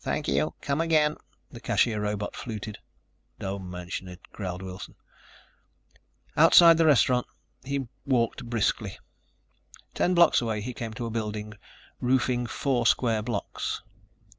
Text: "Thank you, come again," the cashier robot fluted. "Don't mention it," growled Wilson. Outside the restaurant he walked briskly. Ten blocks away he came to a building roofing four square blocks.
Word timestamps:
"Thank 0.00 0.28
you, 0.28 0.54
come 0.62 0.80
again," 0.80 1.18
the 1.50 1.60
cashier 1.60 2.00
robot 2.00 2.34
fluted. 2.34 2.78
"Don't 3.38 3.68
mention 3.68 4.08
it," 4.08 4.18
growled 4.32 4.62
Wilson. 4.62 4.94
Outside 6.38 6.78
the 6.78 6.86
restaurant 6.86 7.26
he 7.62 7.86
walked 8.06 8.46
briskly. 8.46 8.98
Ten 9.92 10.14
blocks 10.14 10.40
away 10.40 10.62
he 10.62 10.72
came 10.72 10.94
to 10.94 11.04
a 11.04 11.10
building 11.10 11.52
roofing 12.00 12.46
four 12.46 12.86
square 12.86 13.20
blocks. 13.20 13.82